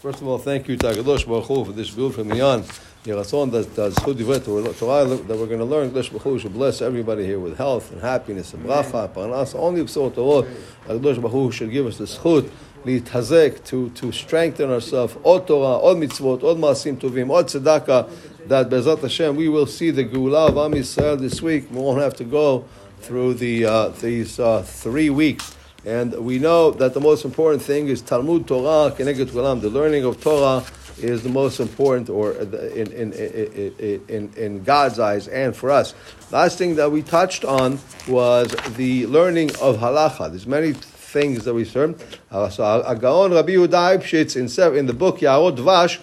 [0.00, 2.62] First of all, thank you to Hakadosh Baruch Hu for this beautiful minyan.
[3.04, 5.90] Yeratzon that does chud divrei Torah that we're going to learn.
[5.90, 9.54] Hakadosh Baruch Hu should bless everybody here with health and happiness and bracha, parnas.
[9.54, 10.48] Only b'sorot Torah.
[10.88, 12.50] Hakadosh Baruch Hu should give us the schut
[12.86, 18.02] להתחזק, to, to strengthen ourselves, עוד תורה, עוד מצוות, עוד מעשים טובים, עוד צדקה,
[18.48, 21.70] that בעזרת Hashem we will see the Geulah of Am Yisrael this week.
[21.70, 22.64] We won't have to go
[23.02, 25.56] through the, uh, these uh, three weeks.
[25.84, 29.60] And we know that the most important thing is Talmud Torah, Keneged Kulam.
[29.60, 30.64] The learning of Torah
[30.98, 35.94] is the most important, or in, in, in, in, in God's eyes and for us.
[36.30, 40.30] Last thing that we touched on was the learning of halacha.
[40.30, 41.96] There's many things that we learn.
[42.30, 45.98] Uh, so Agaon Rabbi Yehuda Eibshitz in, the book Yaarot Devash,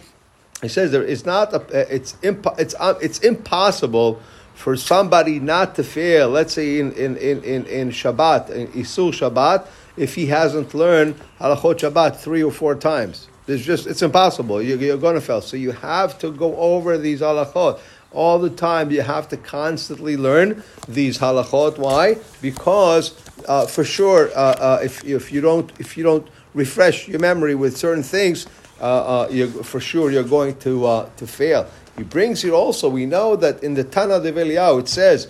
[0.62, 4.20] he says there is not a, it's impo, it's uh, it's impossible
[4.58, 9.12] for somebody not to fail, let's say in, in, in, in, in Shabbat, in Isur
[9.12, 13.28] Shabbat, if he hasn't learned Halachot Shabbat three or four times.
[13.46, 14.60] There's just, it's impossible.
[14.62, 15.42] You're, you're going to fail.
[15.42, 17.80] So you have to go over these halachot.
[18.12, 21.78] All the time, you have to constantly learn these halachot.
[21.78, 22.18] Why?
[22.42, 23.16] Because
[23.48, 27.54] uh, for sure, uh, uh, if, if, you don't, if you don't refresh your memory
[27.54, 28.48] with certain things,
[28.82, 31.70] uh, uh, for sure you're going to, uh, to fail.
[31.98, 32.90] He brings it also.
[32.90, 35.28] We know that in the Tana de Eliyahu it says,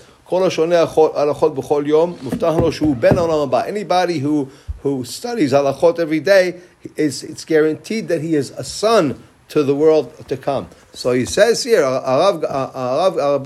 [3.67, 4.49] Anybody who,
[4.81, 6.59] who studies halachot every day,
[6.97, 10.67] is, it's guaranteed that he is a son to the world to come.
[10.91, 12.43] So he says here, uh, uh, Arav,
[12.75, 13.39] Arav uh,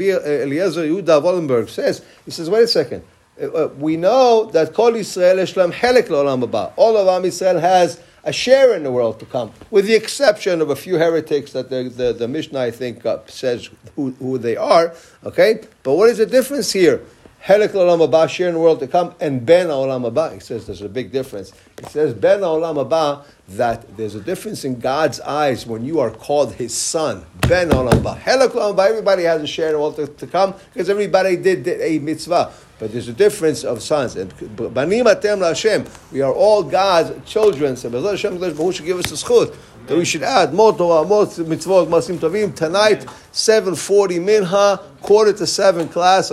[0.44, 3.04] Eliezer Yehuda Waldenberg says, he says, wait a second.
[3.40, 4.96] Uh, uh, we know that All
[6.98, 7.24] of Am
[7.62, 11.54] has a share in the world to come, with the exception of a few heretics
[11.54, 14.94] that the, the, the Mishnah, I think, uh, says who, who they are.
[15.24, 15.64] Okay?
[15.84, 17.02] But what is the difference here?
[17.45, 20.31] Helek Olam Haba, share in the world to come, and Ben Olam Haba.
[20.31, 21.52] He says there's a big difference.
[21.80, 26.12] He says Ben Olam Haba, that there's a difference in God's eyes when you are
[26.12, 27.25] called His son.
[27.47, 28.19] Ben Olam Haba.
[28.19, 31.35] Helek Olam Haba, everybody has a share in the world to, to come, because everybody
[31.35, 32.53] did, did a mitzvah.
[32.81, 34.16] But there's a difference of sons.
[34.16, 37.75] And Banim Atem Hashem, we are all God's children.
[37.75, 39.56] So Bezat Hashem Baruch should give us a schut.
[39.85, 42.56] That we should add more Torah, more mitzvot, masim tovim.
[42.56, 46.31] Tonight, 7.40 minha, quarter to 7 class.